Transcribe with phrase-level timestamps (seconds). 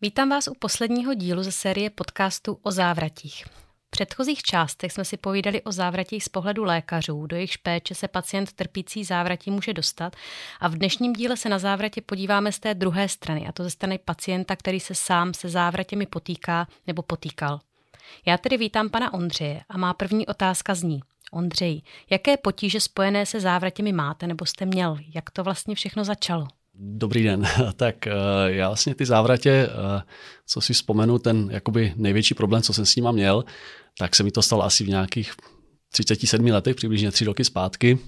[0.00, 3.44] Vítám vás u posledního dílu ze série podcastu o závratích.
[3.86, 8.08] V předchozích částech jsme si povídali o závratích z pohledu lékařů, do jejichž péče se
[8.08, 10.16] pacient trpící závratí může dostat
[10.60, 13.70] a v dnešním díle se na závratě podíváme z té druhé strany, a to ze
[13.70, 17.60] strany pacienta, který se sám se závratěmi potýká nebo potýkal.
[18.26, 21.00] Já tedy vítám pana Ondřeje a má první otázka zní.
[21.32, 24.98] Ondřej, jaké potíže spojené se závratěmi máte nebo jste měl?
[25.14, 26.48] Jak to vlastně všechno začalo?
[26.78, 27.46] Dobrý den.
[27.76, 28.12] Tak eh,
[28.46, 30.02] já vlastně ty závratě, eh,
[30.46, 33.44] co si vzpomenu, ten jakoby největší problém, co jsem s nima měl,
[33.98, 35.32] tak se mi to stalo asi v nějakých
[35.92, 37.98] 37 letech, přibližně tři roky zpátky.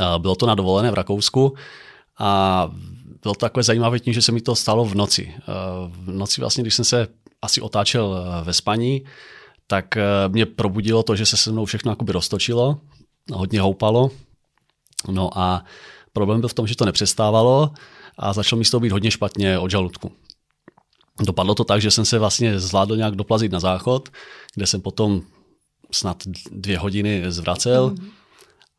[0.00, 1.54] Eh, bylo to na dovolené v Rakousku
[2.18, 2.70] a
[3.22, 5.34] bylo to takové zajímavé tím, že se mi to stalo v noci.
[5.88, 7.08] V noci vlastně, když jsem se
[7.42, 9.04] asi otáčel ve spaní,
[9.66, 9.84] tak
[10.28, 12.80] mě probudilo to, že se se mnou všechno jakoby roztočilo,
[13.32, 14.10] hodně houpalo.
[15.10, 15.64] No a
[16.12, 17.70] Problém byl v tom, že to nepřestávalo
[18.18, 20.12] a začalo mi z toho být hodně špatně od žaludku.
[21.20, 24.08] Dopadlo to tak, že jsem se vlastně zvládl nějak doplazit na záchod,
[24.54, 25.22] kde jsem potom
[25.92, 28.10] snad dvě hodiny zvracel mm.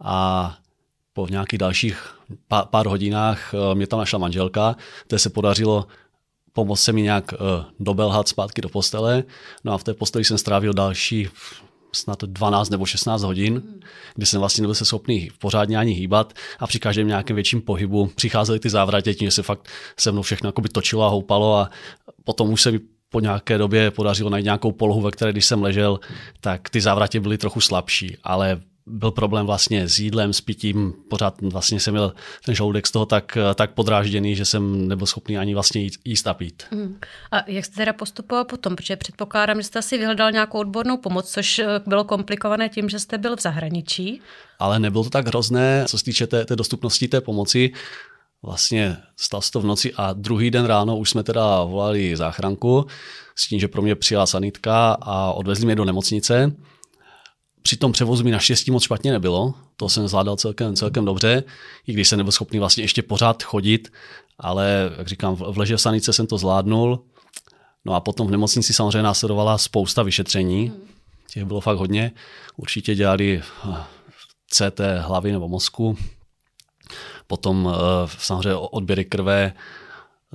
[0.04, 0.58] a
[1.14, 2.16] po nějakých dalších
[2.48, 4.76] pár, pár hodinách eh, mě tam našla manželka,
[5.08, 5.88] kde se podařilo
[6.54, 7.38] pomoct se mi nějak eh,
[7.80, 9.24] dobelhat zpátky do postele.
[9.64, 11.30] No a v té posteli jsem strávil další
[11.94, 13.64] snad 12 nebo 16 hodin,
[14.16, 18.12] kdy jsem vlastně nebyl se schopný pořádně ani hýbat a při každém nějakém větším pohybu
[18.16, 19.68] přicházely ty závratě tím, že se fakt
[20.00, 21.70] se mnou všechno točilo a houpalo a
[22.24, 22.80] potom už se mi
[23.10, 26.00] po nějaké době podařilo najít nějakou polohu, ve které když jsem ležel,
[26.42, 31.42] tak ty závratě byly trochu slabší, ale byl problém vlastně s jídlem, s pitím, pořád
[31.42, 32.14] vlastně jsem měl
[32.46, 36.28] ten žaludek z toho tak, tak podrážděný, že jsem nebyl schopný ani vlastně jíst, jíst
[36.28, 36.64] a pít.
[36.72, 37.00] Mm.
[37.32, 38.76] A jak jste teda postupoval potom?
[38.76, 43.00] Protože předpokládám, že jste asi vyhledal nějakou odbornou pomoc, což eh, bylo komplikované tím, že
[43.00, 44.22] jste byl v zahraničí.
[44.60, 47.72] Ale nebylo to tak hrozné, co se týče té, té dostupnosti té pomoci.
[48.44, 52.86] Vlastně stal se to v noci a druhý den ráno už jsme teda volali záchranku
[53.36, 56.52] s tím, že pro mě přijela sanitka a odvezli mě do nemocnice
[57.62, 61.44] při tom převozu mi naštěstí moc špatně nebylo, to jsem zvládal celkem, celkem dobře,
[61.88, 63.92] i když jsem nebyl schopný vlastně ještě pořád chodit,
[64.40, 67.04] ale jak říkám, v leže v sanice jsem to zvládnul.
[67.86, 70.74] No a potom v nemocnici samozřejmě následovala spousta vyšetření,
[71.34, 72.12] těch bylo fakt hodně.
[72.58, 73.76] Určitě dělali eh,
[74.48, 75.98] CT hlavy nebo mozku,
[77.28, 79.54] potom eh, samozřejmě odběry krve,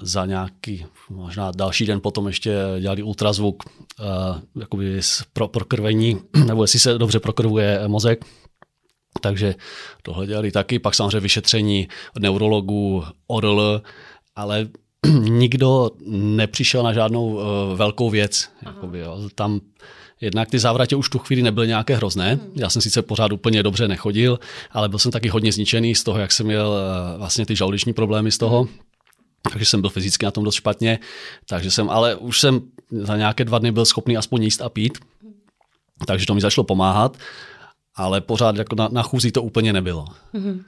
[0.02, 4.06] za nějaký možná další den potom ještě dělali ultrazvuk uh,
[4.60, 5.00] jakoby
[5.32, 8.24] pro prokrvení, nebo jestli se dobře prokrvuje mozek.
[9.20, 9.54] Takže
[10.02, 11.88] tohle dělali taky, pak samozřejmě vyšetření
[12.18, 13.82] neurologů, ORL,
[14.36, 14.68] ale
[15.20, 17.42] nikdo nepřišel na žádnou uh,
[17.74, 18.50] velkou věc.
[18.62, 19.28] Jakoby, jo.
[19.34, 19.60] Tam
[20.20, 22.34] Jednak ty závratě už tu chvíli nebyly nějaké hrozné.
[22.34, 22.52] Hmm.
[22.56, 24.38] Já jsem sice pořád úplně dobře nechodil,
[24.70, 27.92] ale byl jsem taky hodně zničený z toho, jak jsem měl uh, vlastně ty žaludeční
[27.92, 28.68] problémy z toho.
[29.52, 30.98] Takže jsem byl fyzicky na tom dost špatně,
[31.48, 32.60] takže jsem, ale už jsem
[32.90, 34.98] za nějaké dva dny byl schopný aspoň jíst a pít,
[36.06, 37.16] takže to mi začalo pomáhat,
[37.96, 40.06] ale pořád jako na, na chůzi to úplně nebylo.
[40.34, 40.62] Mm-hmm.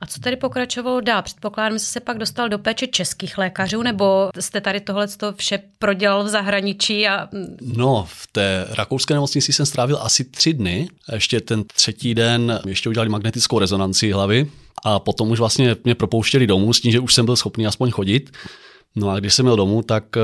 [0.00, 1.22] A co tady pokračovalo dál?
[1.22, 6.24] Předpokládám, že se pak dostal do péče českých lékařů, nebo jste tady tohle vše prodělal
[6.24, 7.08] v zahraničí?
[7.08, 7.28] A...
[7.60, 10.88] No, v té rakouské nemocnici jsem strávil asi tři dny.
[11.12, 14.50] Ještě ten třetí den ještě udělali magnetickou rezonanci hlavy,
[14.84, 17.90] a potom už vlastně mě propouštěli domů s tím, že už jsem byl schopný aspoň
[17.90, 18.30] chodit.
[18.96, 20.22] No a když jsem měl domů, tak uh,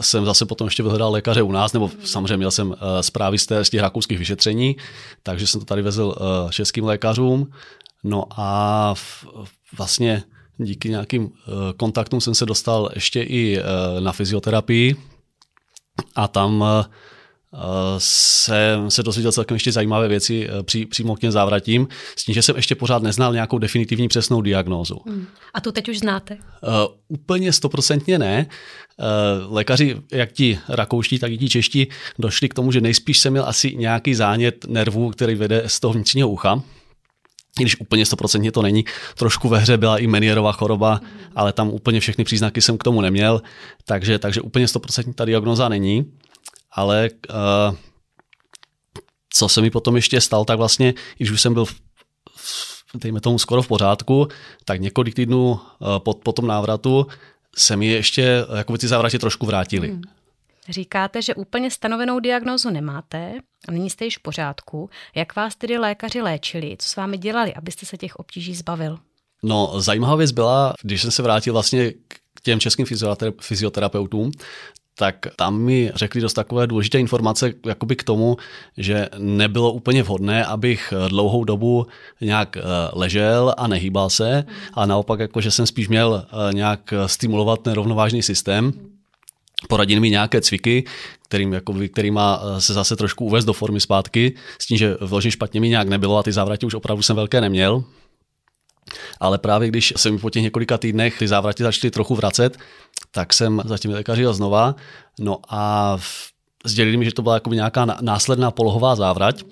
[0.00, 3.46] jsem zase potom ještě vyhledal lékaře u nás, nebo samozřejmě měl jsem uh, zprávy z,
[3.46, 4.76] té, z těch rakouských vyšetření,
[5.22, 7.50] takže jsem to tady vezl uh, českým lékařům.
[8.04, 9.26] No a v,
[9.78, 10.22] vlastně
[10.58, 11.30] díky nějakým uh,
[11.76, 14.96] kontaktům jsem se dostal ještě i uh, na fyzioterapii
[16.14, 16.66] a tam uh,
[17.98, 22.34] jsem se dozvěděl celkem ještě zajímavé věci eh, pří, přímo k těm závratím, s tím,
[22.34, 25.00] že jsem ještě pořád neznal nějakou definitivní přesnou diagnózu.
[25.06, 25.26] Hmm.
[25.54, 26.34] A tu teď už znáte?
[26.34, 26.38] Uh,
[27.08, 28.46] úplně stoprocentně ne.
[28.46, 31.86] Uh, lékaři, jak ti rakouští, tak i ti čeští,
[32.18, 35.94] došli k tomu, že nejspíš jsem měl asi nějaký zánět nervů, který vede z toho
[35.94, 36.62] vnitřního ucha.
[37.60, 38.84] I když úplně stoprocentně to není.
[39.16, 41.32] Trošku ve hře byla i Menierová choroba, hmm.
[41.36, 43.42] ale tam úplně všechny příznaky jsem k tomu neměl,
[43.84, 46.12] takže, takže úplně stoprocentně ta diagnoza není
[46.72, 47.76] ale uh,
[49.30, 51.74] co se mi potom ještě stalo, tak vlastně, když už jsem byl v,
[52.94, 54.28] dejme tomu skoro v pořádku,
[54.64, 57.06] tak několik týdnů uh, po, po tom návratu
[57.56, 59.88] se mi ještě jako ty závratě trošku vrátili.
[59.88, 60.02] Hmm.
[60.68, 63.32] Říkáte, že úplně stanovenou diagnózu nemáte
[63.68, 64.90] a nyní jste již v pořádku.
[65.14, 66.76] Jak vás tedy lékaři léčili?
[66.78, 68.98] Co s vámi dělali, abyste se těch obtíží zbavil?
[69.42, 71.92] No, zajímavá věc byla, když jsem se vrátil vlastně
[72.34, 72.86] k těm českým
[73.40, 74.30] fyzioterapeutům,
[74.98, 78.36] tak tam mi řekli dost takové důležité informace jakoby k tomu,
[78.76, 81.86] že nebylo úplně vhodné, abych dlouhou dobu
[82.20, 82.60] nějak eh,
[82.92, 87.72] ležel a nehýbal se, a naopak jako, že jsem spíš měl eh, nějak stimulovat ten
[87.72, 88.72] rovnovážný systém,
[89.68, 90.84] poradili mi nějaké cviky,
[91.28, 95.30] kterým, jakoby, kterýma eh, se zase trošku uvést do formy zpátky, s tím, že vložit
[95.30, 97.84] špatně mi nějak nebylo a ty závratě už opravdu jsem velké neměl.
[99.20, 102.58] Ale právě když se mi po těch několika týdnech ty závratě začaly trochu vracet,
[103.18, 104.74] tak jsem za těmi lékaři jel znova.
[105.20, 105.96] No a
[106.64, 109.42] sdělili mi, že to byla jako nějaká následná polohová závrať,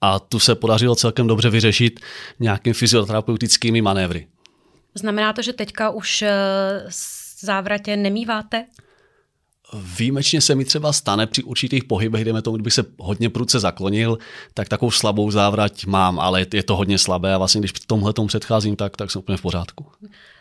[0.00, 2.00] a tu se podařilo celkem dobře vyřešit
[2.40, 4.26] nějakými fyzioterapeutickými manévry.
[4.94, 6.30] Znamená to, že teďka už eh,
[7.40, 8.64] závratě nemýváte?
[9.98, 14.18] Výjimečně se mi třeba stane při určitých pohybech, jdeme tomu, kdybych se hodně prudce zaklonil,
[14.54, 18.28] tak takovou slabou závrať mám, ale je to hodně slabé a vlastně když tomhle tomu
[18.28, 19.86] předcházím, tak, tak jsem úplně v pořádku.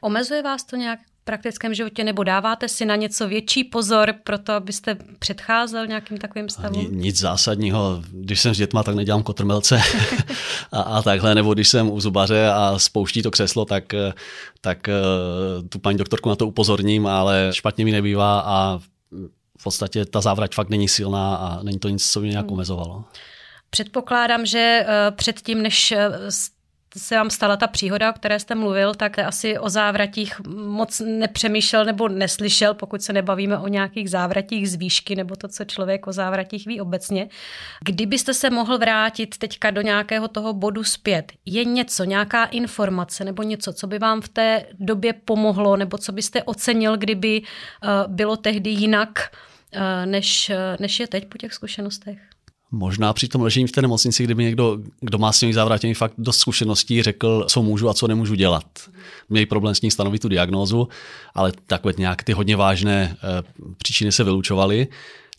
[0.02, 4.54] Omezuje vás to nějak praktickém životě nebo dáváte si na něco větší pozor pro to,
[4.54, 6.88] abyste předcházel nějakým takovým stavům?
[6.92, 8.04] Nic zásadního.
[8.12, 9.82] Když jsem s dětma, tak nedělám kotrmelce
[10.72, 13.94] a, a takhle, nebo když jsem u zubaře a spouští to křeslo, tak,
[14.62, 14.94] tak eh,
[15.70, 18.80] tu paní doktorku na to upozorním, ale špatně mi nebývá a
[19.62, 22.54] v podstatě ta závrať fakt není silná a není to nic, co mě nějak hmm.
[22.54, 23.04] omezovalo.
[23.70, 26.10] Předpokládám, že eh, předtím, než eh,
[26.98, 31.86] se vám stala ta příhoda, o které jste mluvil, tak asi o závratích moc nepřemýšlel
[31.86, 36.12] nebo neslyšel, pokud se nebavíme o nějakých závratích z výšky nebo to, co člověk o
[36.12, 37.30] závratích ví obecně.
[37.86, 43.44] Kdybyste se mohl vrátit teďka do nějakého toho bodu zpět, je něco, nějaká informace nebo
[43.44, 48.38] něco, co by vám v té době pomohlo nebo co byste ocenil, kdyby eh, bylo
[48.38, 49.20] tehdy jinak,
[49.74, 52.20] eh, než, než je teď po těch zkušenostech?
[52.72, 56.14] Možná při tom ležení v té nemocnici, kdyby někdo, kdo má s nimi závratění fakt
[56.18, 58.64] dost zkušeností, řekl, co můžu a co nemůžu dělat.
[59.30, 60.88] Měli problém s ní stanovit tu diagnózu,
[61.36, 63.44] ale takové nějak ty hodně vážné e,
[63.78, 64.88] příčiny se vylučovaly.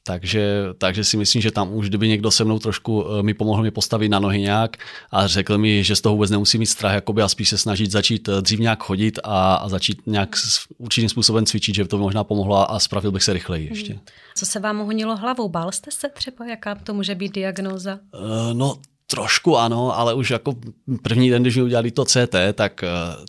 [0.05, 3.63] Takže, takže si myslím, že tam už kdyby někdo se mnou trošku eh, mi pomohl
[3.63, 4.77] mi postavit na nohy nějak
[5.11, 7.91] a řekl mi, že z toho vůbec nemusí mít strach jakoby, a spíš se snažit
[7.91, 10.37] začít eh, dřív nějak chodit a, a začít nějak
[10.79, 13.93] určitým způsobem cvičit, že by to by možná pomohlo a spravil bych se rychleji ještě.
[13.93, 14.03] Hmm.
[14.35, 15.49] Co se vám honilo hlavou?
[15.49, 17.99] Bál jste se třeba, jaká to může být diagnóza?
[18.15, 20.55] Uh, no, Trošku ano, ale už jako
[21.03, 22.85] první den, když mi udělali to CT, tak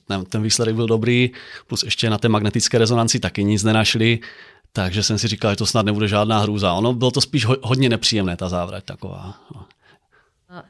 [0.07, 1.31] ten, ten výsledek byl dobrý,
[1.67, 4.19] plus ještě na té magnetické rezonanci taky nic nenašli,
[4.73, 6.73] takže jsem si říkal, že to snad nebude žádná hrůza.
[6.73, 9.39] Ono bylo to spíš hodně nepříjemné, ta závrať taková.
[9.55, 9.65] No.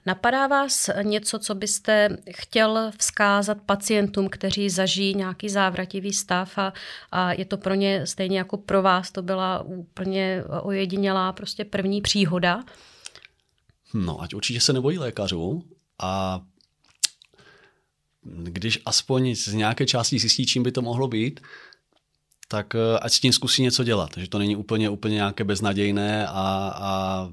[0.05, 6.73] Napadá vás něco, co byste chtěl vzkázat pacientům, kteří zažijí nějaký závrativý stav a,
[7.11, 12.01] a je to pro ně stejně jako pro vás, to byla úplně ojedinělá prostě první
[12.01, 12.63] příhoda?
[13.93, 15.63] No, ať určitě se nebojí lékařů
[15.99, 16.41] a
[18.23, 21.39] když aspoň z nějaké části zjistí, čím by to mohlo být,
[22.47, 24.09] tak eh, ať s tím zkusí něco dělat.
[24.17, 27.29] Že to není úplně, úplně nějaké beznadějné a, a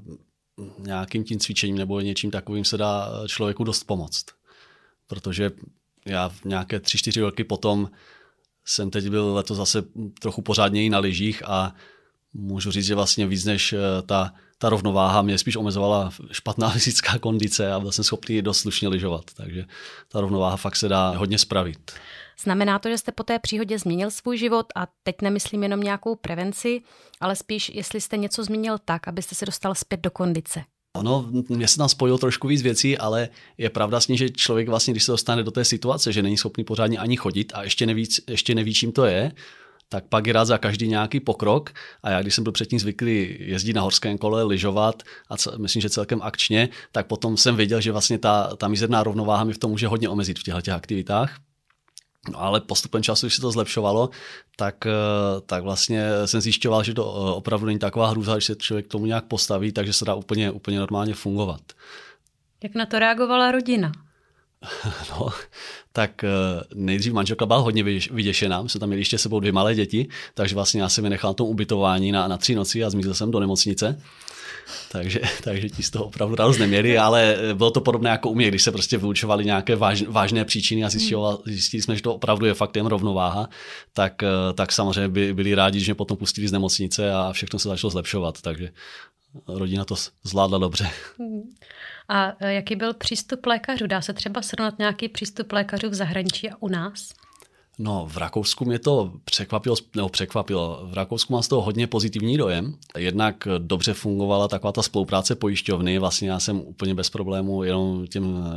[0.77, 4.25] nějakým tím cvičením nebo něčím takovým se dá člověku dost pomoct.
[5.07, 5.51] Protože
[6.05, 7.89] já v nějaké tři, čtyři roky potom
[8.65, 9.83] jsem teď byl letos zase
[10.19, 11.75] trochu pořádněji na lyžích a
[12.33, 17.19] můžu říct, že vlastně víc než eh, ta, ta rovnováha mě spíš omezovala špatná fyzická
[17.19, 19.25] kondice a byl jsem schopný dost slušně lyžovat.
[19.33, 19.65] Takže
[20.07, 21.91] ta rovnováha fakt se dá hodně spravit.
[22.39, 26.15] Znamená to, že jste po té příhodě změnil svůj život a teď nemyslím jenom nějakou
[26.15, 26.81] prevenci,
[27.21, 30.63] ale spíš, jestli jste něco změnil tak, abyste se dostal zpět do kondice.
[30.95, 34.69] Ono, mě se tam spojilo trošku víc věcí, ale je pravda s ní, že člověk
[34.69, 37.85] vlastně, když se dostane do té situace, že není schopný pořádně ani chodit a ještě
[37.85, 39.31] neví, ještě neví čím to je,
[39.89, 41.69] tak pak je rád za každý nějaký pokrok.
[42.03, 45.81] A já, když jsem byl předtím zvyklý jezdit na horském kole, lyžovat a co, myslím,
[45.81, 49.57] že celkem akčně, tak potom jsem věděl, že vlastně ta, ta mizerná rovnováha mi v
[49.57, 51.39] tom může hodně omezit v těchto aktivitách.
[52.29, 54.09] No ale postupem času, když se to zlepšovalo,
[54.55, 54.91] tak, eh,
[55.45, 58.91] tak vlastně jsem zjišťoval, že to eh, opravdu není taková hrůza, když se člověk k
[58.91, 61.61] tomu nějak postaví, takže se dá úplně, úplně normálně fungovat.
[62.63, 63.91] Jak na to reagovala rodina?
[65.09, 65.29] No,
[65.93, 66.29] tak eh,
[66.73, 70.55] nejdřív manželka byla hodně vyděšená, my jsme tam měli ještě sebou dvě malé děti, takže
[70.55, 73.31] vlastně já jsem je nechal na tom ubytování na, na tři noci a zmizel jsem
[73.31, 74.01] do nemocnice
[74.91, 78.47] takže, takže ti z toho opravdu radost neměli, ale bylo to podobné jako u mě,
[78.47, 82.45] když se prostě vyučovali nějaké váž, vážné příčiny a zjistili, zjistili jsme, že to opravdu
[82.45, 83.49] je fakt jen rovnováha,
[83.93, 87.69] tak, tak samozřejmě by, byli rádi, že mě potom pustili z nemocnice a všechno se
[87.69, 88.69] začalo zlepšovat, takže
[89.47, 90.89] rodina to zvládla dobře.
[92.09, 93.87] A jaký byl přístup lékařů?
[93.87, 97.09] Dá se třeba srovnat nějaký přístup lékařů v zahraničí a u nás?
[97.83, 100.81] No, v Rakousku mě to překvapilo, nebo překvapilo.
[100.83, 102.75] V Rakousku mám z toho hodně pozitivní dojem.
[102.97, 105.99] Jednak dobře fungovala taková ta spolupráce pojišťovny.
[105.99, 108.53] Vlastně já jsem úplně bez problému jenom těm uh,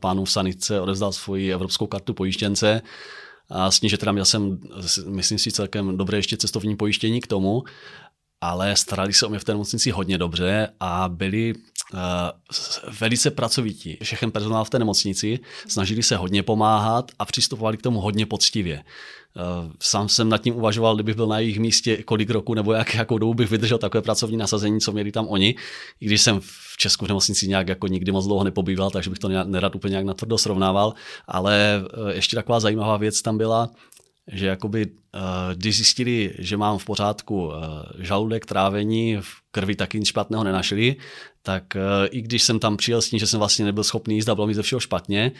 [0.00, 2.82] pánům v sanice odevzdal svoji evropskou kartu pojištěnce.
[3.48, 4.58] A s tím, že teda měl jsem,
[5.06, 7.62] myslím si, celkem dobré ještě cestovní pojištění k tomu,
[8.40, 11.54] ale starali se o mě v té nemocnici hodně dobře a byli
[13.00, 13.98] velice pracovití.
[14.02, 18.84] Všechen personál v té nemocnici snažili se hodně pomáhat a přistupovali k tomu hodně poctivě.
[19.36, 22.94] Eh, sám jsem nad tím uvažoval, kdybych byl na jejich místě, kolik roku nebo jak,
[22.94, 25.54] jakou dobu bych vydržel takové pracovní nasazení, co měli tam oni.
[26.00, 29.18] I když jsem v Česku v nemocnici nějak jako nikdy moc dlouho nepobýval, takže bych
[29.18, 30.94] to nerad úplně nějak natvrdo srovnával.
[31.28, 33.70] Ale eh, ještě taková zajímavá věc tam byla,
[34.32, 35.18] že jakoby, eh,
[35.54, 37.52] když zjistili, že mám v pořádku
[37.98, 40.96] žaludek, trávení, v krvi taky nic špatného nenašli,
[41.42, 41.64] tak
[42.10, 44.46] i když jsem tam přijel s tím, že jsem vlastně nebyl schopný jíst a bylo
[44.46, 45.32] mi ze všeho špatně,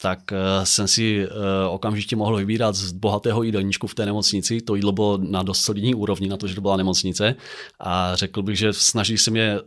[0.00, 1.28] tak eh, jsem si eh,
[1.68, 4.60] okamžitě mohl vybírat z bohatého jídelníčku v té nemocnici.
[4.60, 7.34] To jídlo bylo na dost solidní úrovni, na to, že to byla nemocnice.
[7.80, 9.58] A řekl bych, že snaží se mě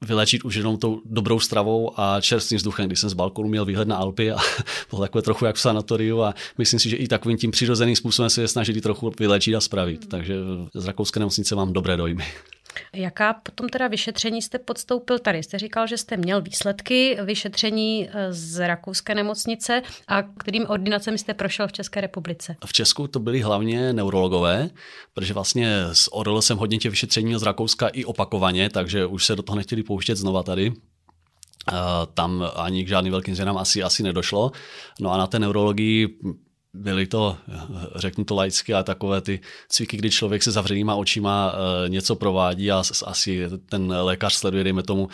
[0.00, 3.88] vylečit už jenom tou dobrou stravou a čerstvým vzduchem, když jsem z balkonu měl výhled
[3.88, 4.36] na Alpy a
[4.90, 8.30] bylo takové trochu jak v sanatoriu a myslím si, že i takovým tím přirozeným způsobem
[8.30, 10.08] se je snažili trochu vylečit a spravit.
[10.08, 10.34] Takže
[10.74, 12.24] z rakouské nemocnice mám dobré dojmy.
[12.94, 15.42] Jaká potom teda vyšetření jste podstoupil tady?
[15.42, 21.34] Jste říkal, že jste měl výsledky vyšetření eh, z rakouské nemocnice a kterým ordinacemi jste
[21.34, 22.56] prošel v České republice?
[22.66, 24.70] V Česku to byli hlavně neurologové,
[25.14, 29.36] protože vlastně s ORL jsem hodně těch vyšetření z Rakouska i opakovaně, takže už se
[29.36, 30.72] do toho nechtěli pouštět znova tady.
[31.72, 31.74] Eh,
[32.14, 34.52] tam ani k žádným velkým změnám asi, asi nedošlo.
[35.00, 36.18] No a na té neurologii
[36.76, 37.36] byly to,
[37.94, 42.70] řeknu to laicky, ale takové ty cviky, kdy člověk se zavřenýma očima uh, něco provádí
[42.70, 45.10] a asi ten lékař sleduje, dejme tomu, uh,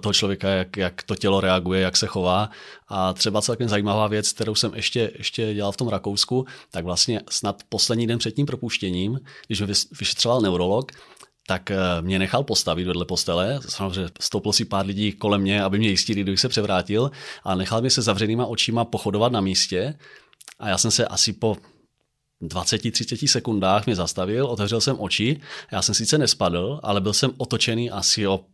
[0.00, 2.50] toho člověka, jak, jak to tělo reaguje, jak se chová.
[2.88, 7.20] A třeba celkem zajímavá věc, kterou jsem ještě, ještě dělal v tom Rakousku, tak vlastně
[7.30, 10.92] snad poslední den před tím propuštěním, když mě vyšetřoval neurolog,
[11.48, 15.78] tak eh, mě nechal postavit vedle postele, samozřejmě stouplo si pár lidí kolem mě, aby
[15.78, 17.10] mě jistili, když se převrátil.
[17.44, 19.94] A nechal mě se zavřenýma očima pochodovat na místě
[20.58, 21.56] a já jsem se asi po
[22.42, 25.40] 20-30 sekundách mě zastavil, otevřel jsem oči,
[25.72, 28.44] já jsem sice nespadl, ale byl jsem otočený asi o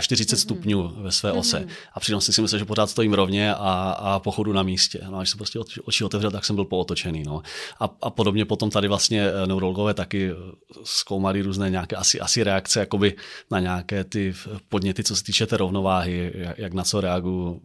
[0.00, 0.40] 45 mm-hmm.
[0.40, 1.58] stupňů ve své ose.
[1.58, 1.68] Mm-hmm.
[1.92, 5.00] A přitom si myslel, že pořád stojím rovně a, a pochodu na místě.
[5.10, 7.22] No a když jsem prostě oči otevřel, tak jsem byl pootočený.
[7.22, 7.42] No.
[7.80, 10.34] A, a podobně potom tady vlastně eh, neurologové taky eh,
[10.84, 13.16] zkoumali různé nějaké asi, asi reakce jakoby
[13.50, 14.34] na nějaké ty
[14.68, 17.60] podněty, co se týče té rovnováhy, jak, jak na co reaguju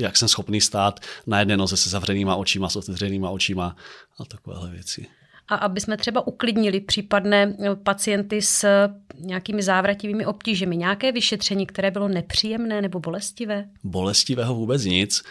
[0.00, 3.76] jak jsem schopný stát na jedné noze se zavřenýma očima, s otevřenýma očima
[4.18, 5.06] a takovéhle věci.
[5.50, 8.88] A aby jsme třeba uklidnili případné pacienty s
[9.18, 13.64] nějakými závrativými obtížemi, nějaké vyšetření, které bylo nepříjemné nebo bolestivé?
[13.84, 15.22] Bolestivého vůbec nic.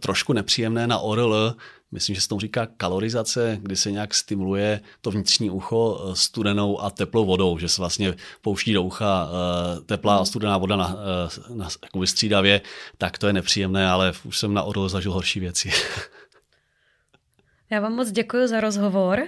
[0.00, 1.56] Trošku nepříjemné na ORL
[1.92, 6.80] myslím, že se tomu říká kalorizace, kdy se nějak stimuluje to vnitřní ucho eh, studenou
[6.80, 10.96] a teplou vodou, že se vlastně pouští do ucha eh, teplá a studená voda na,
[10.96, 12.60] eh, na jako střídavě,
[12.98, 15.70] tak to je nepříjemné, ale už jsem na orlo zažil horší věci.
[17.70, 19.26] Já vám moc děkuji za rozhovor.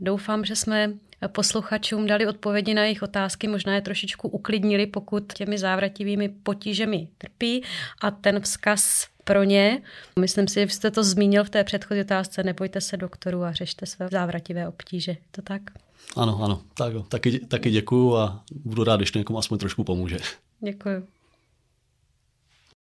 [0.00, 0.92] Doufám, že jsme
[1.26, 7.62] posluchačům dali odpovědi na jejich otázky, možná je trošičku uklidnili, pokud těmi závrativými potížemi trpí
[8.02, 9.82] a ten vzkaz pro ně.
[10.18, 13.86] Myslím si, že jste to zmínil v té předchozí otázce, nebojte se doktoru a řešte
[13.86, 15.10] své závrativé obtíže.
[15.10, 15.62] Je to tak?
[16.16, 16.62] Ano, ano.
[16.74, 20.18] Tak, taky, taky děkuju a budu rád, když to někomu aspoň trošku pomůže.
[20.60, 21.06] Děkuju.